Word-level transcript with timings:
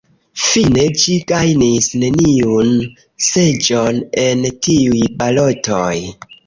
Fine 0.43 0.85
ĝi 1.01 1.17
gajnis 1.31 1.91
neniun 2.05 2.73
seĝon 3.29 4.03
en 4.27 4.45
tiuj 4.69 5.09
balotoj. 5.23 5.97